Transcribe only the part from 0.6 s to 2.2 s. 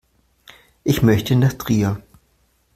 Ich möchte nach Trier